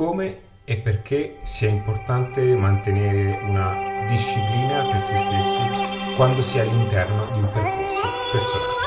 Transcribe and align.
come 0.00 0.38
e 0.64 0.78
perché 0.78 1.40
sia 1.42 1.68
importante 1.68 2.40
mantenere 2.56 3.38
una 3.42 4.06
disciplina 4.08 4.88
per 4.90 5.04
se 5.04 5.18
stessi 5.18 6.14
quando 6.16 6.40
si 6.40 6.56
è 6.56 6.62
all'interno 6.62 7.30
di 7.34 7.40
un 7.40 7.50
percorso 7.50 8.08
personale. 8.32 8.78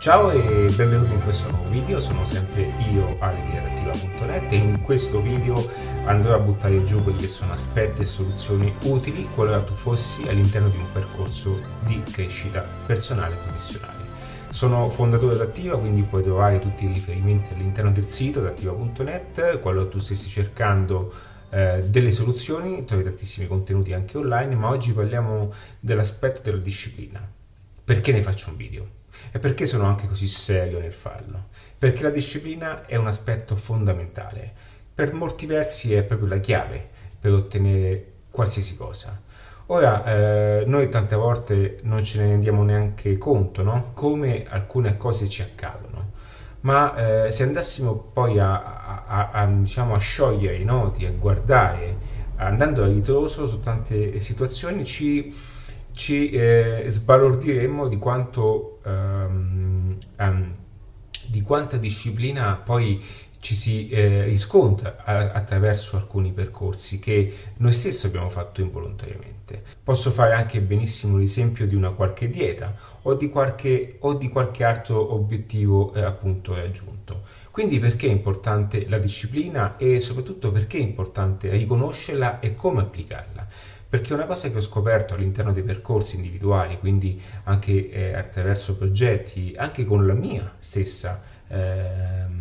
Ciao 0.00 0.30
e 0.32 0.72
benvenuti 0.74 1.12
in 1.12 1.22
questo 1.22 1.50
nuovo 1.52 1.68
video, 1.68 2.00
sono 2.00 2.24
sempre 2.24 2.72
io 2.90 3.16
Ale 3.20 3.40
di 3.48 3.56
Adattiva.net 3.56 4.50
e 4.52 4.56
in 4.56 4.82
questo 4.82 5.22
video 5.22 5.54
andrò 6.04 6.34
a 6.34 6.38
buttare 6.40 6.82
giù 6.82 7.00
quelli 7.04 7.18
che 7.18 7.28
sono 7.28 7.52
aspetti 7.52 8.02
e 8.02 8.06
soluzioni 8.06 8.74
utili 8.86 9.28
qualora 9.32 9.62
tu 9.62 9.74
fossi 9.74 10.26
all'interno 10.26 10.68
di 10.68 10.78
un 10.78 10.90
percorso 10.90 11.60
di 11.84 12.02
crescita 12.10 12.66
personale 12.86 13.34
e 13.34 13.38
professionale. 13.38 13.99
Sono 14.50 14.88
fondatore 14.88 15.36
d'Attiva, 15.36 15.78
quindi 15.78 16.02
puoi 16.02 16.24
trovare 16.24 16.58
tutti 16.58 16.84
i 16.84 16.92
riferimenti 16.92 17.54
all'interno 17.54 17.92
del 17.92 18.08
sito 18.08 18.40
d'attiva.net, 18.40 19.60
qualora 19.60 19.88
tu 19.88 20.00
stessi 20.00 20.28
cercando 20.28 21.12
eh, 21.50 21.84
delle 21.86 22.10
soluzioni, 22.10 22.84
trovi 22.84 23.04
tantissimi 23.04 23.46
contenuti 23.46 23.92
anche 23.92 24.18
online, 24.18 24.56
ma 24.56 24.68
oggi 24.68 24.92
parliamo 24.92 25.52
dell'aspetto 25.78 26.40
della 26.42 26.60
disciplina. 26.60 27.26
Perché 27.84 28.10
ne 28.10 28.22
faccio 28.22 28.50
un 28.50 28.56
video? 28.56 28.86
E 29.30 29.38
perché 29.38 29.66
sono 29.66 29.84
anche 29.86 30.08
così 30.08 30.26
serio 30.26 30.80
nel 30.80 30.92
farlo? 30.92 31.46
Perché 31.78 32.02
la 32.02 32.10
disciplina 32.10 32.86
è 32.86 32.96
un 32.96 33.06
aspetto 33.06 33.54
fondamentale. 33.54 34.52
Per 34.92 35.12
molti 35.12 35.46
versi 35.46 35.94
è 35.94 36.02
proprio 36.02 36.28
la 36.28 36.38
chiave 36.38 36.88
per 37.20 37.32
ottenere 37.32 38.12
qualsiasi 38.30 38.76
cosa. 38.76 39.22
Ora, 39.72 40.04
eh, 40.04 40.64
noi 40.66 40.88
tante 40.88 41.14
volte 41.14 41.78
non 41.82 42.02
ce 42.02 42.18
ne 42.18 42.26
rendiamo 42.30 42.64
neanche 42.64 43.16
conto, 43.18 43.62
no? 43.62 43.92
Come 43.94 44.44
alcune 44.48 44.96
cose 44.96 45.28
ci 45.28 45.42
accadono. 45.42 46.10
Ma 46.62 47.26
eh, 47.26 47.30
se 47.30 47.44
andassimo 47.44 47.94
poi 47.94 48.40
a, 48.40 49.04
a, 49.06 49.30
a, 49.30 49.46
diciamo, 49.46 49.94
a 49.94 49.98
sciogliere 49.98 50.56
i 50.56 50.64
noti, 50.64 51.06
a 51.06 51.12
guardare, 51.12 51.96
andando 52.36 52.82
a 52.82 52.88
ritroso 52.88 53.46
su 53.46 53.60
tante 53.60 54.18
situazioni, 54.18 54.84
ci, 54.84 55.32
ci 55.92 56.30
eh, 56.30 56.86
sbalordiremmo 56.88 57.86
di 57.86 57.96
quanto 57.96 58.80
um, 58.82 59.96
um, 60.18 60.54
di 61.26 61.42
quanta 61.42 61.76
disciplina 61.76 62.56
poi 62.56 63.00
ci 63.40 63.54
si 63.54 63.88
eh, 63.88 64.24
riscontra 64.24 64.96
a, 65.02 65.32
attraverso 65.32 65.96
alcuni 65.96 66.30
percorsi 66.30 66.98
che 66.98 67.34
noi 67.56 67.72
stessi 67.72 68.06
abbiamo 68.06 68.28
fatto 68.28 68.60
involontariamente. 68.60 69.62
Posso 69.82 70.10
fare 70.10 70.34
anche 70.34 70.60
benissimo 70.60 71.16
l'esempio 71.16 71.66
di 71.66 71.74
una 71.74 71.90
qualche 71.90 72.28
dieta 72.28 72.76
o 73.02 73.14
di 73.14 73.28
qualche, 73.30 73.96
o 74.00 74.14
di 74.14 74.28
qualche 74.28 74.62
altro 74.62 75.14
obiettivo 75.14 75.92
eh, 75.94 76.02
appunto 76.02 76.54
raggiunto. 76.54 77.22
Quindi 77.50 77.78
perché 77.78 78.06
è 78.06 78.10
importante 78.10 78.86
la 78.88 78.98
disciplina 78.98 79.76
e 79.76 79.98
soprattutto 79.98 80.52
perché 80.52 80.78
è 80.78 80.82
importante 80.82 81.50
riconoscerla 81.50 82.38
e 82.40 82.54
come 82.54 82.82
applicarla? 82.82 83.46
Perché 83.88 84.14
una 84.14 84.26
cosa 84.26 84.48
che 84.50 84.58
ho 84.58 84.60
scoperto 84.60 85.14
all'interno 85.14 85.52
dei 85.52 85.64
percorsi 85.64 86.14
individuali, 86.14 86.78
quindi 86.78 87.20
anche 87.44 87.90
eh, 87.90 88.14
attraverso 88.14 88.76
progetti, 88.76 89.52
anche 89.56 89.84
con 89.84 90.06
la 90.06 90.14
mia 90.14 90.54
stessa 90.58 91.20
eh, 91.48 92.39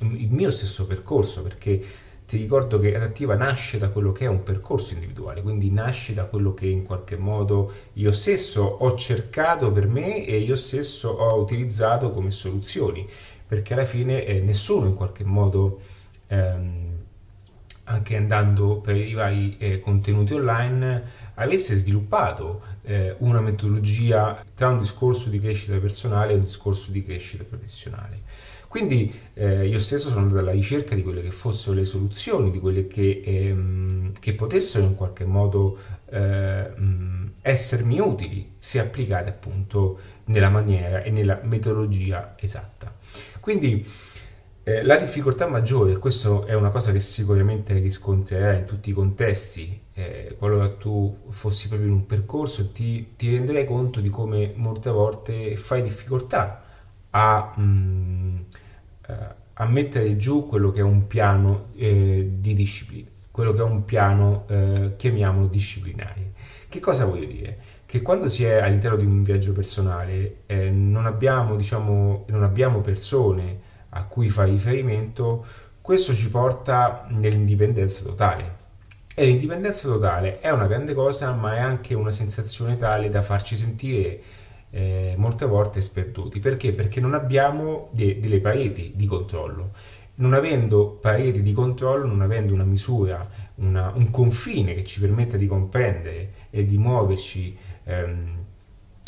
il 0.00 0.30
mio 0.30 0.50
stesso 0.50 0.86
percorso, 0.86 1.42
perché 1.42 1.84
ti 2.26 2.38
ricordo 2.38 2.80
che 2.80 2.94
Adattiva 2.94 3.36
nasce 3.36 3.78
da 3.78 3.88
quello 3.88 4.10
che 4.10 4.24
è 4.24 4.28
un 4.28 4.42
percorso 4.42 4.94
individuale, 4.94 5.42
quindi 5.42 5.70
nasce 5.70 6.12
da 6.12 6.24
quello 6.24 6.54
che 6.54 6.66
in 6.66 6.82
qualche 6.82 7.16
modo 7.16 7.72
io 7.94 8.10
stesso 8.10 8.62
ho 8.62 8.96
cercato 8.96 9.70
per 9.70 9.86
me 9.86 10.26
e 10.26 10.38
io 10.38 10.56
stesso 10.56 11.08
ho 11.08 11.40
utilizzato 11.40 12.10
come 12.10 12.32
soluzioni, 12.32 13.08
perché 13.46 13.74
alla 13.74 13.84
fine 13.84 14.24
eh, 14.24 14.40
nessuno 14.40 14.86
in 14.86 14.94
qualche 14.94 15.22
modo, 15.22 15.80
ehm, 16.26 16.94
anche 17.84 18.16
andando 18.16 18.78
per 18.78 18.96
i 18.96 19.14
vari 19.14 19.56
eh, 19.58 19.78
contenuti 19.78 20.34
online, 20.34 21.04
avesse 21.34 21.76
sviluppato 21.76 22.60
eh, 22.82 23.14
una 23.18 23.40
metodologia 23.40 24.44
tra 24.52 24.68
un 24.68 24.80
discorso 24.80 25.28
di 25.28 25.40
crescita 25.40 25.78
personale 25.78 26.32
e 26.32 26.36
un 26.36 26.42
discorso 26.42 26.90
di 26.90 27.04
crescita 27.04 27.44
professionale. 27.44 28.25
Quindi 28.68 29.12
eh, 29.34 29.66
io 29.66 29.78
stesso 29.78 30.08
sono 30.08 30.22
andato 30.22 30.40
alla 30.40 30.50
ricerca 30.52 30.94
di 30.94 31.02
quelle 31.02 31.22
che 31.22 31.30
fossero 31.30 31.74
le 31.74 31.84
soluzioni, 31.84 32.50
di 32.50 32.58
quelle 32.58 32.86
che, 32.86 33.22
ehm, 33.24 34.12
che 34.20 34.34
potessero 34.34 34.84
in 34.84 34.94
qualche 34.94 35.24
modo 35.24 35.78
eh, 36.10 36.70
essermi 37.42 37.98
utili 38.00 38.52
se 38.58 38.80
applicate 38.80 39.28
appunto 39.30 39.98
nella 40.26 40.50
maniera 40.50 41.02
e 41.02 41.10
nella 41.10 41.40
metodologia 41.42 42.34
esatta. 42.38 42.94
Quindi 43.40 43.84
eh, 44.64 44.82
la 44.82 44.96
difficoltà 44.96 45.46
maggiore, 45.46 45.92
e 45.92 45.98
questa 45.98 46.44
è 46.44 46.54
una 46.54 46.70
cosa 46.70 46.90
che 46.90 46.98
sicuramente 46.98 47.74
riscontrerai 47.74 48.58
in 48.58 48.64
tutti 48.64 48.90
i 48.90 48.92
contesti, 48.92 49.80
eh, 49.94 50.34
qualora 50.36 50.68
tu 50.70 51.16
fossi 51.28 51.68
proprio 51.68 51.88
in 51.88 51.94
un 51.94 52.06
percorso, 52.06 52.72
ti, 52.72 53.14
ti 53.16 53.30
renderai 53.30 53.64
conto 53.64 54.00
di 54.00 54.08
come 54.10 54.52
molte 54.56 54.90
volte 54.90 55.56
fai 55.56 55.82
difficoltà 55.82 56.64
a... 57.10 57.54
Mh, 57.56 57.62
eh, 57.62 58.25
a 59.58 59.66
mettere 59.66 60.16
giù 60.16 60.46
quello 60.46 60.70
che 60.70 60.80
è 60.80 60.82
un 60.82 61.06
piano 61.06 61.68
eh, 61.76 62.28
di 62.38 62.54
disciplina, 62.54 63.08
quello 63.30 63.52
che 63.52 63.60
è 63.60 63.62
un 63.62 63.84
piano, 63.84 64.44
eh, 64.48 64.92
chiamiamolo 64.96 65.46
disciplinare. 65.46 66.32
Che 66.68 66.80
cosa 66.80 67.06
voglio 67.06 67.26
dire? 67.26 67.58
Che 67.86 68.02
quando 68.02 68.28
si 68.28 68.44
è 68.44 68.56
all'interno 68.56 68.96
di 68.96 69.06
un 69.06 69.22
viaggio 69.22 69.52
personale 69.52 70.38
eh, 70.46 70.70
non, 70.70 71.06
abbiamo, 71.06 71.56
diciamo, 71.56 72.24
non 72.28 72.42
abbiamo 72.42 72.80
persone 72.80 73.60
a 73.90 74.04
cui 74.04 74.28
fare 74.28 74.50
riferimento, 74.50 75.44
questo 75.80 76.12
ci 76.12 76.28
porta 76.28 77.06
nell'indipendenza 77.10 78.04
totale. 78.04 78.64
E 79.14 79.24
l'indipendenza 79.24 79.88
totale 79.88 80.40
è 80.40 80.50
una 80.50 80.66
grande 80.66 80.92
cosa, 80.92 81.32
ma 81.32 81.54
è 81.54 81.60
anche 81.60 81.94
una 81.94 82.10
sensazione 82.10 82.76
tale 82.76 83.08
da 83.08 83.22
farci 83.22 83.56
sentire 83.56 84.20
eh, 84.70 85.14
molte 85.16 85.46
volte 85.46 85.80
sperduti. 85.80 86.38
Perché? 86.40 86.72
Perché 86.72 87.00
non 87.00 87.14
abbiamo 87.14 87.88
de- 87.92 88.18
delle 88.20 88.40
pareti 88.40 88.92
di 88.94 89.06
controllo. 89.06 89.70
Non 90.16 90.32
avendo 90.32 90.98
pareti 91.00 91.42
di 91.42 91.52
controllo, 91.52 92.06
non 92.06 92.22
avendo 92.22 92.52
una 92.54 92.64
misura, 92.64 93.26
una, 93.56 93.92
un 93.94 94.10
confine 94.10 94.74
che 94.74 94.84
ci 94.84 95.00
permetta 95.00 95.36
di 95.36 95.46
comprendere 95.46 96.30
e 96.50 96.64
di 96.64 96.78
muoverci, 96.78 97.56
ehm, 97.84 98.44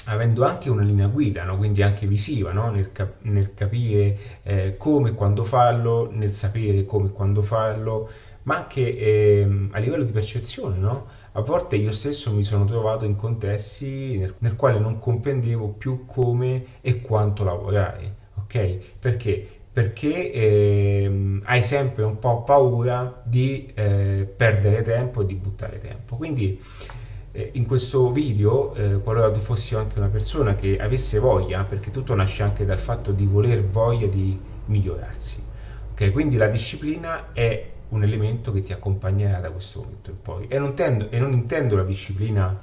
avendo 0.05 0.45
anche 0.45 0.71
una 0.71 0.83
linea 0.83 1.07
guida, 1.07 1.45
no? 1.45 1.57
quindi 1.57 1.83
anche 1.83 2.07
visiva, 2.07 2.53
no? 2.53 2.71
nel, 2.71 2.93
cap- 2.93 3.23
nel, 3.23 3.53
capire 3.55 4.17
eh, 4.43 4.75
come 4.79 5.11
e 5.11 5.15
quando 5.15 5.45
farlo, 5.45 6.11
nel 6.13 6.35
sapere 6.35 6.85
come 6.85 7.09
e 7.09 7.13
quando 7.13 7.43
farlo, 7.43 8.09
ma 8.45 8.57
anche 8.57 8.97
ehm, 8.99 9.71
a 9.73 9.79
livello 9.79 10.05
di 10.05 10.13
percezione, 10.13 10.79
no? 10.79 11.07
A 11.33 11.41
volte 11.41 11.77
io 11.77 11.93
stesso 11.93 12.33
mi 12.33 12.43
sono 12.43 12.65
trovato 12.65 13.05
in 13.05 13.15
contesti 13.15 14.17
nel, 14.19 14.35
nel 14.39 14.57
quale 14.57 14.79
non 14.79 14.99
comprendevo 14.99 15.69
più 15.69 16.07
come 16.07 16.65
e 16.81 17.01
quanto 17.01 17.45
lavorare, 17.45 18.15
ok? 18.37 18.79
Perché? 18.99 19.47
Perché 19.71 20.33
ehm, 20.33 21.43
hai 21.45 21.63
sempre 21.63 22.03
un 22.03 22.19
po' 22.19 22.43
paura 22.43 23.23
di 23.25 23.71
eh, 23.75 24.29
perdere 24.35 24.83
tempo 24.83 25.23
e 25.23 25.27
di 25.27 25.35
buttare 25.35 25.81
tempo. 25.81 26.17
Quindi 26.17 26.61
eh, 27.31 27.51
in 27.53 27.67
questo 27.67 28.11
video, 28.11 28.75
eh, 28.75 28.99
qualora 29.01 29.31
tu 29.31 29.39
fossi 29.39 29.77
anche 29.77 29.99
una 29.99 30.09
persona 30.09 30.57
che 30.57 30.79
avesse 30.79 31.19
voglia, 31.19 31.63
perché 31.63 31.91
tutto 31.91 32.15
nasce 32.15 32.43
anche 32.43 32.65
dal 32.65 32.79
fatto 32.79 33.13
di 33.13 33.27
voler 33.27 33.65
voglia 33.65 34.07
di 34.07 34.37
migliorarsi, 34.65 35.43
ok? 35.93 36.11
Quindi 36.11 36.37
la 36.37 36.49
disciplina 36.49 37.33
è 37.33 37.77
un 37.91 38.03
elemento 38.03 38.53
che 38.53 38.61
ti 38.61 38.73
accompagnerà 38.73 39.41
da 39.41 39.51
questo 39.51 39.81
momento 39.81 40.11
in 40.11 40.21
poi. 40.21 40.47
E 40.49 40.59
non, 40.59 40.75
tendo, 40.75 41.11
e 41.11 41.19
non 41.19 41.33
intendo 41.33 41.77
la 41.77 41.85
disciplina 41.85 42.61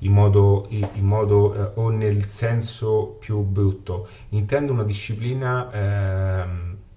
in 0.00 0.12
modo, 0.12 0.66
in 0.70 1.04
modo 1.04 1.54
eh, 1.54 1.70
o 1.74 1.90
nel 1.90 2.26
senso 2.28 3.16
più 3.18 3.40
brutto, 3.42 4.08
intendo 4.30 4.72
una 4.72 4.84
disciplina 4.84 5.70
eh, 5.70 6.46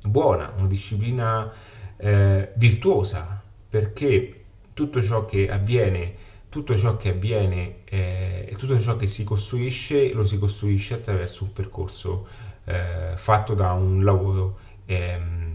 buona, 0.08 0.54
una 0.58 0.68
disciplina 0.68 1.52
eh, 1.98 2.52
virtuosa, 2.56 3.42
perché 3.70 4.44
tutto 4.74 5.02
ciò 5.02 5.26
che 5.26 5.50
avviene, 5.50 6.14
tutto 6.50 6.76
ciò 6.76 6.98
che 6.98 7.10
avviene 7.10 7.78
eh, 7.86 8.48
e 8.50 8.56
tutto 8.58 8.80
ciò 8.80 8.96
che 8.96 9.08
si 9.08 9.24
costruisce 9.24 10.12
lo 10.14 10.24
si 10.26 10.38
costruisce 10.38 10.96
attraverso 10.96 11.44
un 11.44 11.54
percorso 11.54 12.28
eh, 12.66 13.14
fatto 13.16 13.54
da 13.54 13.74
un 13.74 14.04
lavoro 14.04 14.58
ehm, 14.86 15.47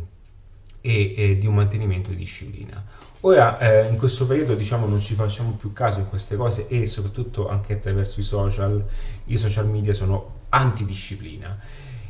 e, 0.82 1.14
e 1.16 1.38
di 1.38 1.46
un 1.46 1.54
mantenimento 1.54 2.10
di 2.10 2.16
disciplina. 2.16 2.84
Ora, 3.20 3.58
eh, 3.58 3.88
in 3.88 3.96
questo 3.96 4.26
periodo, 4.26 4.54
diciamo, 4.54 4.86
non 4.86 5.00
ci 5.00 5.14
facciamo 5.14 5.52
più 5.52 5.72
caso 5.72 6.00
in 6.00 6.08
queste 6.08 6.36
cose 6.36 6.66
e 6.68 6.86
soprattutto 6.86 7.48
anche 7.48 7.74
attraverso 7.74 8.18
i 8.20 8.24
social, 8.24 8.84
i 9.26 9.38
social 9.38 9.68
media 9.68 9.92
sono 9.92 10.40
antidisciplina. 10.48 11.56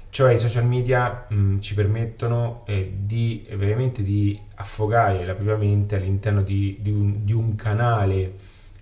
Cioè 0.08 0.32
i 0.32 0.38
social 0.38 0.66
media 0.66 1.26
mh, 1.28 1.60
ci 1.60 1.74
permettono 1.74 2.64
eh, 2.66 2.92
di 2.98 3.46
veramente 3.50 4.02
di 4.02 4.38
affogare 4.56 5.24
la 5.24 5.34
propria 5.34 5.56
mente 5.56 5.96
all'interno 5.96 6.42
di, 6.42 6.78
di, 6.80 6.90
un, 6.90 7.24
di 7.24 7.32
un 7.32 7.56
canale 7.56 8.34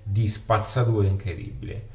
di 0.02 0.26
spazzatura 0.28 1.06
incredibile. 1.08 1.86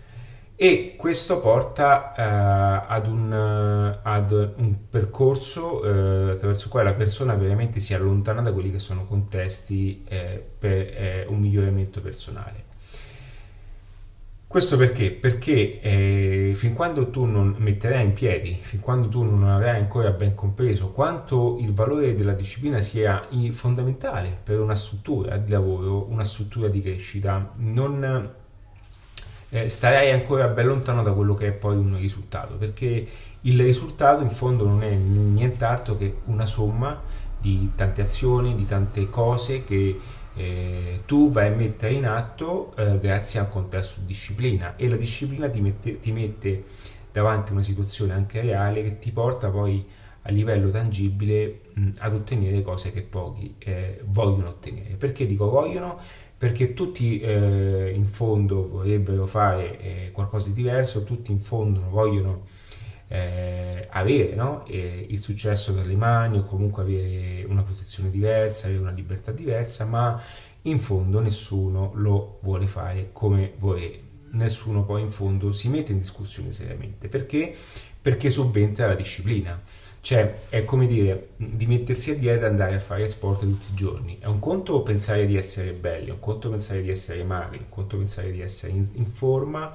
E 0.57 0.95
questo 0.97 1.41
porta 1.41 2.13
uh, 2.15 2.91
ad, 2.91 3.07
un, 3.07 3.29
uh, 3.29 3.99
ad, 4.01 4.31
un, 4.31 4.75
percorso 4.89 5.81
uh, 5.81 6.29
attraverso 6.29 6.65
il 6.65 6.71
quale 6.71 6.89
la 6.89 6.95
persona 6.95 7.35
veramente 7.35 7.81
si 7.81 7.93
allontana 7.93 8.41
da 8.41 8.53
quelli 8.53 8.71
che 8.71 8.79
sono 8.79 9.05
contesti 9.05 10.05
eh, 10.07 10.41
per 10.57 10.71
eh, 10.71 11.25
un 11.27 11.39
miglioramento 11.39 11.99
personale. 11.99 12.63
Questo 14.47 14.77
perché? 14.77 15.11
Perché 15.11 15.81
eh, 15.81 16.53
fin 16.55 16.73
quando 16.73 17.09
tu 17.09 17.25
non 17.25 17.55
metterai 17.57 18.05
in 18.05 18.13
piedi, 18.13 18.57
fin 18.61 18.79
quando 18.79 19.09
tu 19.09 19.23
non 19.23 19.43
avrai 19.43 19.77
ancora 19.77 20.11
ben 20.11 20.33
compreso 20.35 20.91
quanto 20.91 21.57
il 21.59 21.73
valore 21.73 22.15
della 22.15 22.31
disciplina 22.31 22.79
sia 22.81 23.27
fondamentale 23.51 24.39
per 24.41 24.61
una 24.61 24.75
struttura 24.75 25.35
di 25.35 25.51
lavoro, 25.51 26.09
una 26.09 26.23
struttura 26.23 26.69
di 26.69 26.79
crescita, 26.81 27.51
non 27.55 28.43
eh, 29.55 29.69
starai 29.69 30.11
ancora 30.11 30.47
ben 30.47 30.67
lontano 30.67 31.01
da 31.01 31.11
quello 31.13 31.33
che 31.33 31.47
è 31.47 31.51
poi 31.51 31.77
un 31.77 31.97
risultato, 31.97 32.55
perché 32.55 33.07
il 33.41 33.63
risultato 33.63 34.21
in 34.21 34.29
fondo 34.29 34.67
non 34.67 34.83
è 34.83 34.93
nient'altro 34.93 35.95
che 35.95 36.17
una 36.25 36.45
somma 36.45 37.01
di 37.39 37.71
tante 37.75 38.01
azioni, 38.01 38.55
di 38.55 38.65
tante 38.65 39.09
cose 39.09 39.63
che 39.63 39.99
eh, 40.35 41.01
tu 41.05 41.31
vai 41.31 41.47
a 41.47 41.55
mettere 41.55 41.93
in 41.93 42.05
atto 42.05 42.75
eh, 42.75 42.99
grazie 42.99 43.39
a 43.39 43.43
un 43.43 43.49
contesto 43.49 44.01
di 44.01 44.07
disciplina 44.07 44.75
e 44.75 44.89
la 44.89 44.97
disciplina 44.97 45.47
ti 45.47 45.61
mette, 45.61 45.99
ti 45.99 46.11
mette 46.11 46.63
davanti 47.11 47.51
a 47.51 47.53
una 47.53 47.63
situazione 47.63 48.13
anche 48.13 48.41
reale 48.41 48.83
che 48.83 48.99
ti 48.99 49.11
porta 49.11 49.49
poi 49.49 49.85
a 50.23 50.31
livello 50.31 50.69
tangibile 50.69 51.61
mh, 51.73 51.89
ad 51.99 52.13
ottenere 52.13 52.61
cose 52.61 52.91
che 52.91 53.01
pochi 53.03 53.55
eh, 53.59 54.01
vogliono 54.05 54.49
ottenere. 54.49 54.95
Perché 54.95 55.25
dico 55.25 55.49
vogliono? 55.49 55.99
Perché 56.37 56.73
tutti 56.73 57.19
eh, 57.19 57.91
in 57.95 58.05
fondo 58.05 58.67
vorrebbero 58.67 59.25
fare 59.25 59.79
eh, 59.79 60.11
qualcosa 60.11 60.49
di 60.49 60.53
diverso, 60.53 61.03
tutti 61.03 61.31
in 61.31 61.39
fondo 61.39 61.87
vogliono 61.89 62.43
eh, 63.07 63.87
avere 63.89 64.35
no? 64.35 64.65
il 64.67 65.21
successo 65.21 65.71
dalle 65.71 65.95
mani 65.95 66.39
o 66.39 66.45
comunque 66.45 66.83
avere 66.83 67.45
una 67.47 67.63
posizione 67.63 68.09
diversa, 68.09 68.67
avere 68.67 68.81
una 68.81 68.91
libertà 68.91 69.31
diversa, 69.31 69.85
ma 69.85 70.21
in 70.63 70.79
fondo 70.79 71.19
nessuno 71.19 71.91
lo 71.95 72.39
vuole 72.41 72.67
fare 72.67 73.09
come 73.11 73.53
vuole, 73.57 73.99
nessuno 74.35 74.83
poi 74.83 75.01
in 75.01 75.11
fondo 75.11 75.51
si 75.53 75.69
mette 75.69 75.91
in 75.91 75.99
discussione 75.99 76.51
seriamente. 76.51 77.07
Perché? 77.07 77.55
Perché 78.01 78.29
subentra 78.29 78.87
la 78.87 78.95
disciplina. 78.95 79.59
Cioè, 79.99 80.49
è 80.49 80.63
come 80.65 80.85
dire, 80.85 81.29
di 81.37 81.65
mettersi 81.65 82.11
a 82.11 82.15
dieta 82.15 82.45
e 82.45 82.49
andare 82.49 82.75
a 82.75 82.79
fare 82.79 83.07
sport 83.07 83.39
tutti 83.39 83.71
i 83.71 83.75
giorni. 83.75 84.19
È 84.19 84.27
un 84.27 84.39
conto 84.39 84.83
pensare 84.83 85.25
di 85.25 85.35
essere 85.35 85.71
belli, 85.71 86.09
è 86.09 86.11
un 86.11 86.19
conto 86.19 86.49
pensare 86.49 86.83
di 86.83 86.91
essere 86.91 87.23
magri, 87.23 87.57
è 87.57 87.61
un 87.61 87.69
conto 87.69 87.97
pensare 87.97 88.31
di 88.31 88.39
essere 88.39 88.73
in, 88.73 88.87
in 88.93 89.05
forma, 89.05 89.73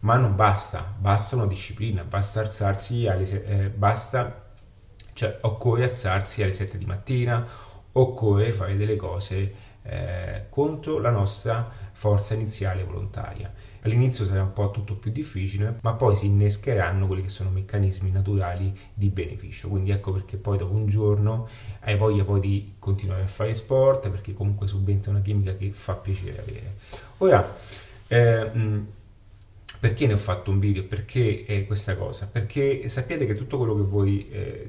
ma 0.00 0.16
non 0.16 0.34
basta, 0.34 0.94
basta 0.98 1.36
una 1.36 1.46
disciplina, 1.46 2.04
basta 2.04 2.40
alzarsi 2.40 3.06
alle 3.06 3.24
eh, 3.44 3.68
basta, 3.68 4.50
cioè 5.12 5.38
occorre 5.42 5.84
alzarsi 5.84 6.42
alle 6.42 6.52
7 6.52 6.78
di 6.78 6.86
mattina, 6.86 7.46
occorre 7.92 8.52
fare 8.52 8.76
delle 8.78 8.96
cose 8.96 9.54
eh, 9.82 10.46
contro 10.48 10.98
la 10.98 11.10
nostra 11.10 11.70
forza 11.96 12.34
iniziale 12.34 12.84
volontaria. 12.84 13.50
All'inizio 13.80 14.26
sarà 14.26 14.42
un 14.42 14.52
po' 14.52 14.70
tutto 14.70 14.96
più 14.96 15.10
difficile, 15.10 15.78
ma 15.80 15.94
poi 15.94 16.14
si 16.14 16.26
innescheranno 16.26 17.06
quelli 17.06 17.22
che 17.22 17.30
sono 17.30 17.48
meccanismi 17.48 18.10
naturali 18.10 18.76
di 18.92 19.08
beneficio. 19.08 19.68
Quindi 19.68 19.92
ecco 19.92 20.12
perché 20.12 20.36
poi 20.36 20.58
dopo 20.58 20.74
un 20.74 20.86
giorno 20.88 21.48
hai 21.80 21.96
voglia 21.96 22.22
poi 22.24 22.40
di 22.40 22.74
continuare 22.78 23.22
a 23.22 23.26
fare 23.26 23.54
sport, 23.54 24.10
perché 24.10 24.34
comunque 24.34 24.66
subentra 24.66 25.10
una 25.10 25.22
chimica 25.22 25.56
che 25.56 25.70
fa 25.70 25.94
piacere 25.94 26.38
avere. 26.38 26.74
Ora, 27.18 27.56
eh, 28.08 28.50
perché 29.80 30.06
ne 30.06 30.12
ho 30.12 30.18
fatto 30.18 30.50
un 30.50 30.58
video? 30.58 30.84
Perché 30.84 31.46
eh, 31.46 31.64
questa 31.64 31.96
cosa? 31.96 32.28
Perché 32.30 32.90
sappiate 32.90 33.24
che 33.24 33.34
tutto 33.34 33.56
quello 33.56 33.74
che 33.74 33.82
voi... 33.82 34.28
Eh, 34.28 34.68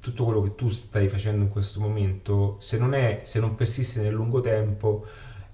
tutto 0.00 0.24
quello 0.24 0.42
che 0.42 0.56
tu 0.56 0.68
stai 0.68 1.06
facendo 1.06 1.44
in 1.44 1.48
questo 1.48 1.78
momento, 1.78 2.56
se 2.58 2.76
non, 2.76 2.92
è, 2.92 3.20
se 3.22 3.38
non 3.38 3.54
persiste 3.54 4.00
nel 4.02 4.12
lungo 4.12 4.40
tempo, 4.40 5.06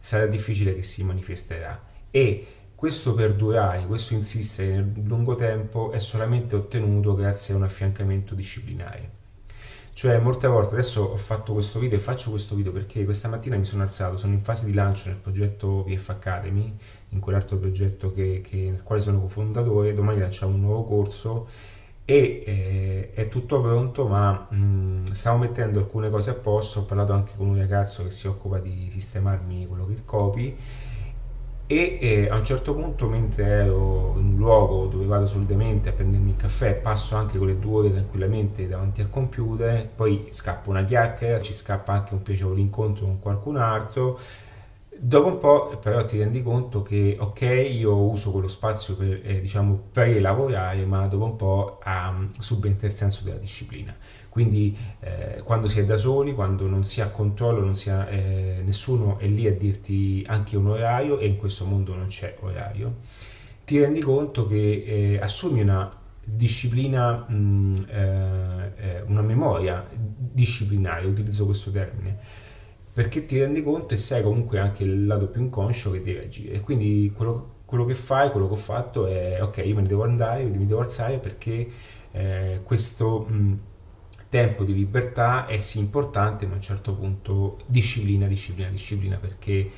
sarà 0.09 0.25
difficile 0.25 0.75
che 0.75 0.83
si 0.83 1.05
manifesterà. 1.05 1.79
E 2.11 2.47
questo 2.75 3.13
perdurare, 3.13 3.85
questo 3.85 4.15
insistere 4.15 4.71
nel 4.71 5.03
lungo 5.05 5.35
tempo 5.35 5.91
è 5.93 5.99
solamente 5.99 6.57
ottenuto 6.57 7.15
grazie 7.15 7.53
a 7.53 7.59
un 7.59 7.65
affiancamento 7.65 8.35
disciplinare. 8.35 9.17
Cioè, 9.93 10.17
molte 10.19 10.47
volte 10.47 10.75
adesso 10.75 11.03
ho 11.03 11.17
fatto 11.17 11.53
questo 11.53 11.79
video 11.79 11.99
e 11.99 12.01
faccio 12.01 12.31
questo 12.31 12.55
video 12.55 12.73
perché 12.73 13.05
questa 13.05 13.29
mattina 13.29 13.57
mi 13.59 13.67
sono 13.67 13.83
alzato, 13.83 14.17
sono 14.17 14.33
in 14.33 14.43
fase 14.43 14.65
di 14.65 14.73
lancio 14.73 15.09
nel 15.09 15.19
progetto 15.19 15.85
VF 15.85 16.09
Academy, 16.09 16.75
in 17.11 17.21
quell'altro 17.21 17.59
progetto 17.59 18.11
che, 18.11 18.41
che, 18.41 18.71
nel 18.71 18.83
quale 18.83 19.03
sono 19.03 19.21
cofondatore, 19.21 19.93
domani 19.93 20.21
lanciamo 20.21 20.55
un 20.55 20.61
nuovo 20.61 20.85
corso 20.85 21.49
e 22.11 22.43
eh, 22.47 23.11
è 23.13 23.29
tutto 23.29 23.61
pronto, 23.61 24.07
ma 24.07 24.47
mh, 24.49 25.13
stavo 25.13 25.37
mettendo 25.37 25.79
alcune 25.79 26.09
cose 26.09 26.31
a 26.31 26.35
posto, 26.35 26.81
ho 26.81 26.83
parlato 26.85 27.13
anche 27.13 27.33
con 27.37 27.49
un 27.49 27.59
ragazzo 27.59 28.03
che 28.03 28.09
si 28.09 28.27
occupa 28.27 28.61
di 28.61 28.89
sistemarmi 28.91 29.67
quello 29.67 29.85
che 29.87 29.97
copy. 30.07 30.57
E 31.67 31.99
eh, 32.01 32.29
a 32.31 32.37
un 32.37 32.47
certo 32.47 32.75
punto 32.75 33.09
mentre 33.09 33.45
ero 33.45 34.15
in 34.17 34.25
un 34.25 34.37
luogo 34.37 34.87
dove 34.87 35.05
vado 35.05 35.27
solitamente 35.27 35.91
a 35.91 35.93
prendermi 35.93 36.31
il 36.31 36.37
caffè 36.37 36.77
passo 36.77 37.15
anche 37.15 37.37
quelle 37.37 37.59
due 37.59 37.81
ore 37.81 37.93
tranquillamente 37.93 38.67
davanti 38.67 39.03
al 39.03 39.11
computer. 39.11 39.87
Poi 39.87 40.29
scappa 40.31 40.71
una 40.71 40.85
chiacchiera 40.85 41.43
ci 41.43 41.53
scappa 41.53 41.93
anche 41.93 42.15
un 42.15 42.23
piacevole 42.23 42.61
incontro 42.61 43.05
con 43.05 43.21
qualcun 43.21 43.57
altro 43.59 44.19
dopo 44.99 45.27
un 45.27 45.39
po' 45.39 45.79
però 45.81 46.05
ti 46.05 46.19
rendi 46.19 46.43
conto 46.43 46.83
che 46.83 47.17
ok 47.19 47.41
io 47.71 47.97
uso 47.97 48.31
quello 48.31 48.49
spazio 48.49 48.97
per 48.97 49.21
eh, 49.23 49.41
diciamo 49.41 49.89
per 49.93 50.21
lavorare 50.21 50.85
ma 50.85 51.07
dopo 51.07 51.25
un 51.25 51.37
po' 51.37 51.79
um, 51.85 52.31
subentra 52.39 52.87
il 52.87 52.95
senso 52.95 53.25
della 53.25 53.39
disciplina. 53.39 53.97
Quindi 54.29 54.77
eh, 55.01 55.41
quando 55.43 55.67
si 55.67 55.81
è 55.81 55.85
da 55.85 55.97
soli, 55.97 56.33
quando 56.33 56.69
non 56.69 56.85
si 56.85 57.01
ha 57.01 57.09
controllo, 57.09 57.61
non 57.65 57.75
si 57.75 57.91
ha, 57.91 58.09
eh, 58.09 58.61
nessuno 58.65 59.19
è 59.19 59.27
lì 59.27 59.47
a 59.49 59.53
dirti 59.53 60.25
anche 60.29 60.57
un 60.57 60.69
orario 60.69 61.19
e 61.19 61.27
in 61.27 61.37
questo 61.39 61.65
mondo 61.65 61.95
non 61.95 62.07
c'è 62.07 62.37
orario, 62.41 62.99
ti 63.65 63.81
rendi 63.81 64.01
conto 64.01 64.47
che 64.47 64.85
eh, 64.87 65.19
assumi 65.21 65.63
una 65.63 65.93
disciplina, 66.23 67.25
mh, 67.27 67.35
mm, 67.35 67.75
eh, 67.89 68.73
eh, 68.77 69.03
una 69.07 69.23
memoria 69.23 69.85
disciplinare, 69.91 71.07
utilizzo 71.07 71.45
questo 71.45 71.71
termine, 71.71 72.19
perché 72.93 73.25
ti 73.25 73.39
rendi 73.39 73.63
conto 73.63 73.95
e 73.95 73.97
sai 73.97 74.23
comunque 74.23 74.59
anche 74.59 74.83
il 74.85 75.07
lato 75.07 75.29
più 75.29 75.41
inconscio 75.41 75.91
che 75.93 76.03
devi 76.03 76.19
agire. 76.19 76.55
E 76.55 76.61
quindi 76.61 77.13
quello, 77.15 77.57
quello 77.65 77.85
che 77.85 77.95
fai, 77.95 78.31
quello 78.31 78.47
che 78.47 78.55
ho 78.55 78.57
fatto 78.57 79.07
è 79.07 79.43
ok, 79.43 79.59
io 79.59 79.75
me 79.75 79.83
ne 79.83 79.89
devo 79.89 80.05
andare, 80.05 80.45
mi 80.45 80.67
devo 80.67 80.81
alzare 80.81 81.19
perché 81.19 81.69
eh, 82.13 82.61
questo... 82.65 83.27
Mh, 83.29 83.59
tempo 84.29 84.65
di 84.65 84.75
libertà 84.75 85.47
è 85.47 85.59
sì 85.59 85.79
importante, 85.79 86.47
ma 86.47 86.53
a 86.53 86.57
un 86.57 86.63
certo 86.63 86.95
punto 86.95 87.61
disciplina, 87.67 88.27
disciplina, 88.27 88.69
disciplina, 88.69 89.17
perché 89.17 89.71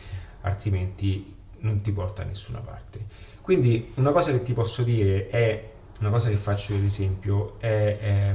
altrimenti 0.43 1.37
non 1.61 1.81
ti 1.81 1.93
porta 1.93 2.23
da 2.23 2.29
nessuna 2.29 2.59
parte. 2.59 3.07
Quindi 3.40 3.90
una 3.95 4.11
cosa 4.11 4.33
che 4.33 4.43
ti 4.43 4.52
posso 4.52 4.83
dire 4.83 5.29
è, 5.29 5.71
una 6.00 6.11
cosa 6.11 6.31
che 6.31 6.37
faccio 6.37 6.75
ad 6.75 6.85
esempio, 6.85 7.61
è, 7.61 7.99
è, 7.99 8.35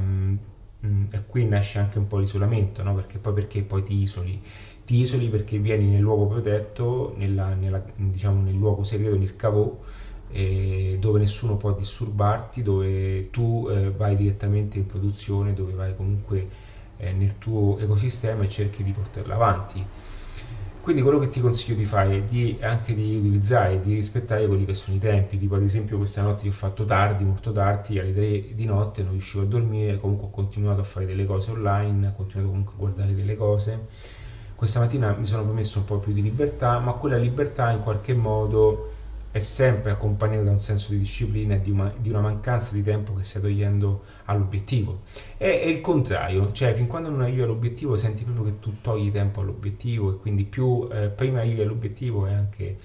mm, 0.85 1.03
e 1.11 1.25
qui 1.25 1.45
nasce 1.45 1.79
anche 1.79 1.97
un 1.97 2.07
po' 2.07 2.17
l'isolamento, 2.19 2.83
no? 2.83 2.93
perché 2.93 3.17
poi 3.17 3.33
perché 3.33 3.61
poi 3.63 3.83
ti 3.83 3.95
isoli? 3.95 4.41
Ti 4.85 4.95
isoli 4.95 5.29
perché 5.29 5.57
vieni 5.57 5.85
nel 5.87 6.01
luogo 6.01 6.27
protetto, 6.27 7.15
nella, 7.17 7.53
nella, 7.55 7.83
diciamo 7.95 8.41
nel 8.41 8.53
luogo 8.55 8.83
segreto, 8.83 9.17
nel 9.17 9.35
cavò, 9.35 9.77
eh, 10.31 10.97
dove 10.99 11.19
nessuno 11.19 11.57
può 11.57 11.73
disturbarti, 11.73 12.61
dove 12.61 13.29
tu 13.31 13.67
eh, 13.69 13.89
vai 13.91 14.15
direttamente 14.15 14.77
in 14.77 14.85
produzione, 14.85 15.53
dove 15.53 15.73
vai 15.73 15.95
comunque 15.95 16.47
eh, 16.97 17.13
nel 17.13 17.37
tuo 17.37 17.79
ecosistema 17.79 18.43
e 18.43 18.49
cerchi 18.49 18.83
di 18.83 18.91
portarlo 18.91 19.33
avanti. 19.33 19.85
Quindi 20.85 21.01
quello 21.01 21.17
che 21.17 21.29
ti 21.29 21.41
consiglio 21.41 21.75
di 21.75 21.83
fare 21.83 22.17
è 22.17 22.21
di, 22.21 22.59
anche 22.61 22.93
di 22.93 23.15
utilizzare, 23.15 23.79
di 23.79 23.95
rispettare 23.95 24.45
quelli 24.45 24.65
che 24.65 24.75
sono 24.75 24.95
i 24.95 24.99
tempi, 24.99 25.39
tipo 25.39 25.55
ad 25.55 25.63
esempio 25.63 25.97
questa 25.97 26.21
notte 26.21 26.43
che 26.43 26.49
ho 26.49 26.51
fatto 26.51 26.85
tardi, 26.85 27.23
molto 27.23 27.51
tardi, 27.51 27.97
alle 27.97 28.13
3 28.13 28.53
di 28.53 28.65
notte 28.65 29.01
non 29.01 29.13
riuscivo 29.13 29.41
a 29.41 29.47
dormire, 29.47 29.97
comunque 29.97 30.27
ho 30.27 30.29
continuato 30.29 30.81
a 30.81 30.83
fare 30.83 31.07
delle 31.07 31.25
cose 31.25 31.49
online, 31.49 32.09
ho 32.09 32.13
continuato 32.15 32.51
comunque 32.51 32.73
a 32.75 32.77
guardare 32.77 33.15
delle 33.15 33.35
cose. 33.35 33.87
Questa 34.53 34.79
mattina 34.79 35.11
mi 35.17 35.25
sono 35.25 35.43
permesso 35.43 35.79
un 35.79 35.85
po' 35.85 35.97
più 35.97 36.13
di 36.13 36.21
libertà, 36.21 36.77
ma 36.77 36.91
quella 36.91 37.17
libertà 37.17 37.71
in 37.71 37.79
qualche 37.79 38.13
modo 38.13 38.91
è 39.35 39.39
sempre 39.41 39.91
accompagnato 39.91 40.43
da 40.43 40.51
un 40.51 40.61
senso 40.61 40.93
di 40.93 40.99
disciplina 40.99 41.55
e 41.55 41.61
di 41.61 41.69
una, 41.69 41.93
di 41.97 42.09
una 42.09 42.21
mancanza 42.21 42.73
di 42.73 42.81
tempo 42.81 43.13
che 43.15 43.23
stai 43.25 43.41
togliendo 43.41 44.03
all'obiettivo. 44.23 45.01
È, 45.35 45.43
è, 45.43 45.65
il 45.65 45.81
contrario, 45.81 46.53
cioè 46.53 46.73
fin 46.73 46.87
quando 46.87 47.09
non 47.09 47.19
arrivi 47.19 47.41
all'obiettivo 47.41 47.97
senti 47.97 48.23
proprio 48.23 48.45
che 48.45 48.59
tu 48.61 48.79
togli 48.79 49.11
tempo 49.11 49.41
all'obiettivo 49.41 50.13
e 50.13 50.17
quindi 50.19 50.45
più 50.45 50.87
eh, 50.89 51.09
prima 51.09 51.39
arrivi 51.39 51.61
all'obiettivo 51.61 52.25
e 52.27 52.33
anche 52.33 52.77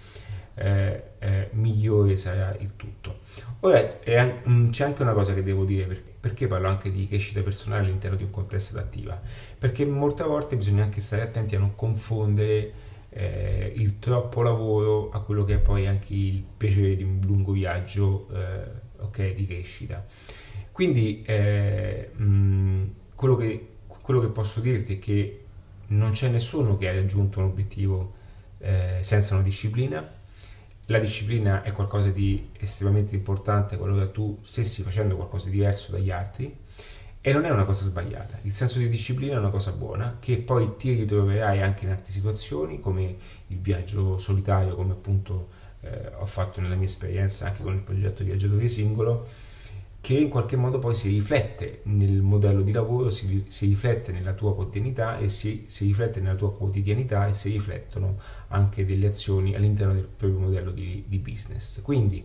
eh, 0.54 1.02
eh, 1.21 1.50
migliore 1.52 2.16
sarà 2.16 2.57
il 2.59 2.75
tutto. 2.75 3.19
Ora 3.61 4.00
è, 4.00 4.40
mh, 4.42 4.52
mm, 4.52 4.71
c'è 4.71 4.87
anche 4.87 5.02
una 5.02 5.12
cosa 5.12 5.33
che 5.33 5.45
devo 5.45 5.64
dire 5.64 5.85
perché, 5.85 6.12
perché 6.19 6.47
parlo 6.49 6.66
anche 6.66 6.90
di 6.90 7.07
crescita 7.07 7.42
personale 7.42 7.85
all'interno 7.85 8.16
di 8.16 8.25
un 8.25 8.30
contesto 8.30 8.76
adattiva, 8.76 9.21
perché 9.57 9.87
molte 9.87 10.25
volte 10.25 10.57
bisogna 10.57 10.83
anche 10.83 11.00
stare 11.00 11.23
attenti 11.23 11.54
a 11.54 11.61
non 11.61 11.76
confondere 11.76 12.88
eh, 13.10 13.72
il 13.76 13.98
troppo 13.98 14.42
lavoro 14.42 15.10
a 15.10 15.20
quello 15.20 15.44
che 15.44 15.54
è 15.54 15.58
poi 15.58 15.86
anche 15.86 16.14
il 16.14 16.42
piacere 16.56 16.96
di 16.96 17.02
un 17.02 17.20
lungo 17.24 17.52
viaggio 17.52 18.28
eh, 18.32 18.64
okay, 18.98 19.34
di 19.34 19.46
crescita. 19.46 20.04
Quindi 20.72 21.22
eh, 21.26 22.10
mh, 22.14 22.84
quello, 23.14 23.36
che, 23.36 23.68
quello, 23.86 24.20
che, 24.20 24.28
posso 24.28 24.60
dirti 24.60 24.96
è 24.96 24.98
che 24.98 25.44
non 25.88 26.12
c'è 26.12 26.28
nessuno 26.28 26.76
che 26.76 26.88
ha 26.88 26.94
raggiunto 26.94 27.40
un 27.40 27.46
obiettivo 27.46 28.14
eh, 28.58 28.98
senza 29.00 29.34
una 29.34 29.42
disciplina. 29.42 30.18
La 30.86 30.98
disciplina 30.98 31.62
è 31.62 31.72
qualcosa 31.72 32.10
di 32.10 32.48
estremamente 32.58 33.14
importante 33.14 33.76
qualora 33.76 34.08
tu 34.08 34.40
stessi 34.42 34.82
facendo 34.82 35.14
qualcosa 35.14 35.48
di 35.48 35.56
diverso 35.56 35.92
dagli 35.92 36.10
altri 36.10 36.56
e 37.22 37.32
non 37.32 37.44
è 37.44 37.50
una 37.50 37.64
cosa 37.64 37.84
sbagliata, 37.84 38.38
il 38.42 38.54
senso 38.54 38.78
di 38.78 38.88
disciplina 38.88 39.34
è 39.34 39.38
una 39.38 39.50
cosa 39.50 39.72
buona 39.72 40.16
che 40.20 40.38
poi 40.38 40.76
ti 40.76 40.94
ritroverai 40.94 41.60
anche 41.60 41.84
in 41.84 41.90
altre 41.90 42.12
situazioni 42.12 42.80
come 42.80 43.16
il 43.48 43.58
viaggio 43.58 44.16
solitario, 44.16 44.74
come 44.74 44.92
appunto 44.92 45.48
eh, 45.80 46.12
ho 46.18 46.24
fatto 46.24 46.62
nella 46.62 46.76
mia 46.76 46.86
esperienza 46.86 47.46
anche 47.46 47.62
con 47.62 47.74
il 47.74 47.80
progetto 47.80 48.24
Viaggiatore 48.24 48.68
Singolo, 48.68 49.26
che 50.00 50.14
in 50.14 50.30
qualche 50.30 50.56
modo 50.56 50.78
poi 50.78 50.94
si 50.94 51.10
riflette 51.10 51.80
nel 51.84 52.22
modello 52.22 52.62
di 52.62 52.72
lavoro, 52.72 53.10
si, 53.10 53.44
si 53.48 53.66
riflette 53.66 54.12
nella 54.12 54.32
tua 54.32 54.54
quotidianità 54.54 55.18
e 55.18 55.28
si, 55.28 55.66
si, 55.68 55.84
riflette 55.84 56.20
nella 56.20 56.36
tua 56.36 56.54
quotidianità 56.54 57.26
e 57.26 57.34
si 57.34 57.50
riflettono 57.50 58.18
anche 58.48 58.86
delle 58.86 59.08
azioni 59.08 59.54
all'interno 59.54 59.92
del 59.92 60.06
proprio 60.06 60.40
modello 60.40 60.70
di, 60.70 61.04
di 61.06 61.18
business. 61.18 61.82
Quindi 61.82 62.24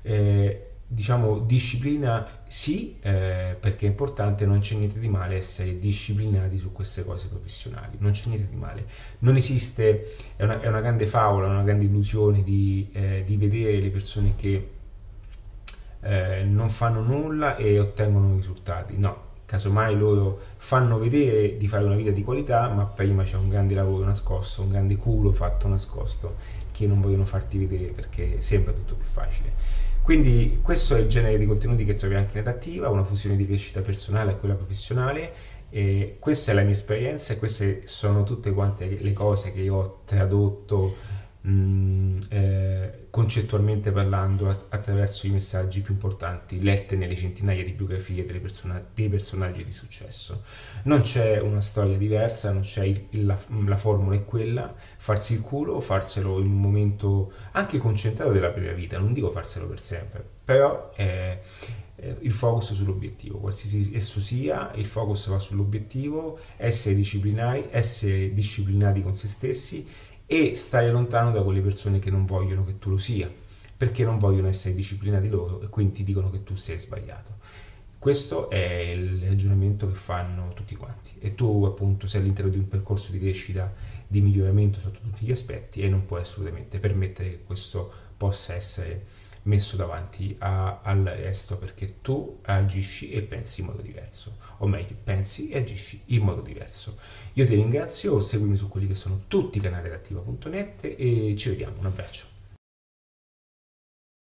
eh, 0.00 0.70
diciamo 0.86 1.40
disciplina 1.40 2.35
sì 2.48 2.96
eh, 3.00 3.56
perché 3.58 3.86
è 3.86 3.88
importante 3.88 4.46
non 4.46 4.60
c'è 4.60 4.76
niente 4.76 5.00
di 5.00 5.08
male 5.08 5.36
essere 5.36 5.78
disciplinati 5.78 6.58
su 6.58 6.70
queste 6.70 7.04
cose 7.04 7.26
professionali 7.26 7.96
non 7.98 8.12
c'è 8.12 8.28
niente 8.28 8.48
di 8.48 8.56
male. 8.56 8.86
Non 9.20 9.36
esiste 9.36 10.06
è 10.36 10.44
una, 10.44 10.60
è 10.60 10.68
una 10.68 10.80
grande 10.80 11.06
favola 11.06 11.48
una 11.48 11.62
grande 11.62 11.84
illusione 11.84 12.42
di, 12.42 12.88
eh, 12.92 13.22
di 13.26 13.36
vedere 13.36 13.80
le 13.80 13.90
persone 13.90 14.34
che 14.36 14.70
eh, 16.00 16.44
non 16.44 16.70
fanno 16.70 17.00
nulla 17.00 17.56
e 17.56 17.80
ottengono 17.80 18.34
risultati. 18.34 18.96
No 18.96 19.24
casomai 19.46 19.96
loro 19.96 20.38
fanno 20.56 20.98
vedere 20.98 21.56
di 21.56 21.68
fare 21.68 21.84
una 21.84 21.94
vita 21.94 22.10
di 22.10 22.22
qualità 22.22 22.68
ma 22.68 22.84
prima 22.84 23.22
c'è 23.22 23.36
un 23.36 23.48
grande 23.48 23.74
lavoro 23.74 24.04
nascosto 24.04 24.62
un 24.62 24.70
grande 24.70 24.96
culo 24.96 25.30
fatto 25.30 25.68
nascosto 25.68 26.34
che 26.72 26.86
non 26.86 27.00
vogliono 27.00 27.24
farti 27.24 27.56
vedere 27.58 27.92
perché 27.92 28.40
sembra 28.40 28.72
tutto 28.72 28.96
più 28.96 29.06
facile 29.06 29.52
quindi 30.06 30.60
questo 30.62 30.94
è 30.94 31.00
il 31.00 31.08
genere 31.08 31.36
di 31.36 31.46
contenuti 31.46 31.84
che 31.84 31.96
trovi 31.96 32.14
anche 32.14 32.38
in 32.38 32.46
Adattiva, 32.46 32.88
una 32.90 33.02
fusione 33.02 33.34
di 33.34 33.44
crescita 33.44 33.80
personale 33.80 34.30
e 34.30 34.38
quella 34.38 34.54
professionale. 34.54 35.32
E 35.68 36.18
questa 36.20 36.52
è 36.52 36.54
la 36.54 36.62
mia 36.62 36.70
esperienza 36.70 37.32
e 37.32 37.38
queste 37.38 37.88
sono 37.88 38.22
tutte 38.22 38.52
quante 38.52 38.86
le 39.00 39.12
cose 39.12 39.52
che 39.52 39.62
io 39.62 39.74
ho 39.74 40.02
tradotto 40.04 40.94
mh, 41.46 41.50
mm, 41.50 42.18
eh, 42.28 43.06
concettualmente 43.10 43.92
parlando 43.92 44.66
attraverso 44.68 45.26
i 45.26 45.30
messaggi 45.30 45.80
più 45.80 45.94
importanti 45.94 46.60
lette 46.60 46.96
nelle 46.96 47.14
centinaia 47.14 47.64
di 47.64 47.72
biografie 47.72 48.24
persona- 48.24 48.84
dei 48.94 49.08
personaggi 49.08 49.64
di 49.64 49.72
successo. 49.72 50.42
Non 50.84 51.02
c'è 51.02 51.40
una 51.40 51.60
storia 51.60 51.96
diversa, 51.96 52.52
non 52.52 52.62
c'è 52.62 52.84
il, 52.84 53.24
la, 53.24 53.38
la, 53.64 53.76
formula 53.76 54.16
è 54.16 54.24
quella, 54.24 54.74
farsi 54.96 55.34
il 55.34 55.40
culo 55.40 55.80
farselo 55.80 56.40
in 56.40 56.46
un 56.46 56.60
momento 56.60 57.32
anche 57.52 57.78
concentrato 57.78 58.32
della 58.32 58.50
propria 58.50 58.72
vita, 58.72 58.98
non 58.98 59.12
dico 59.12 59.30
farselo 59.30 59.66
per 59.68 59.80
sempre, 59.80 60.24
però 60.44 60.92
è, 60.94 61.38
è 61.94 62.16
il 62.20 62.32
focus 62.32 62.74
sull'obiettivo, 62.74 63.38
qualsiasi 63.38 63.92
esso 63.94 64.20
sia, 64.20 64.70
il 64.74 64.84
focus 64.84 65.28
va 65.28 65.38
sull'obiettivo, 65.38 66.38
essere 66.58 66.94
disciplinati, 66.94 67.68
essere 67.70 68.32
disciplinati 68.34 69.02
con 69.02 69.14
se 69.14 69.26
stessi 69.26 69.86
e 70.26 70.56
stare 70.56 70.90
lontano 70.90 71.30
da 71.30 71.42
quelle 71.42 71.60
persone 71.60 71.98
che 71.98 72.10
non 72.10 72.26
vogliono 72.26 72.64
che 72.64 72.78
tu 72.78 72.90
lo 72.90 72.98
sia, 72.98 73.30
perché 73.76 74.04
non 74.04 74.18
vogliono 74.18 74.48
essere 74.48 74.74
disciplinati 74.74 75.28
loro 75.28 75.62
e 75.62 75.68
quindi 75.68 75.94
ti 75.94 76.04
dicono 76.04 76.30
che 76.30 76.42
tu 76.42 76.56
sei 76.56 76.80
sbagliato. 76.80 77.34
Questo 77.98 78.50
è 78.50 78.56
il 78.56 79.26
ragionamento 79.26 79.88
che 79.88 79.94
fanno 79.94 80.52
tutti 80.54 80.76
quanti 80.76 81.12
e 81.18 81.34
tu 81.34 81.64
appunto 81.64 82.06
sei 82.06 82.20
all'interno 82.20 82.50
di 82.50 82.58
un 82.58 82.68
percorso 82.68 83.10
di 83.10 83.18
crescita, 83.18 83.72
di 84.06 84.20
miglioramento 84.20 84.78
sotto 84.80 85.00
tutti 85.00 85.24
gli 85.24 85.30
aspetti 85.30 85.80
e 85.80 85.88
non 85.88 86.04
puoi 86.04 86.20
assolutamente 86.20 86.78
permettere 86.78 87.30
che 87.30 87.42
questo 87.42 87.92
possa 88.16 88.54
essere 88.54 89.04
messo 89.46 89.76
davanti 89.76 90.36
a, 90.38 90.80
al 90.82 91.02
resto 91.04 91.56
perché 91.56 92.00
tu 92.00 92.40
agisci 92.42 93.10
e 93.10 93.22
pensi 93.22 93.60
in 93.60 93.66
modo 93.66 93.82
diverso, 93.82 94.36
o 94.58 94.66
meglio, 94.66 94.94
pensi 95.02 95.48
e 95.48 95.58
agisci 95.58 96.02
in 96.06 96.22
modo 96.22 96.40
diverso. 96.40 96.98
Io 97.34 97.46
ti 97.46 97.54
ringrazio, 97.54 98.20
seguimi 98.20 98.56
su 98.56 98.68
quelli 98.68 98.86
che 98.86 98.94
sono 98.94 99.22
tutti 99.28 99.58
i 99.58 99.60
canali 99.60 99.90
attiva.net 99.90 100.94
e 100.96 101.34
ci 101.36 101.48
vediamo, 101.50 101.78
un 101.78 101.86
abbraccio. 101.86 102.35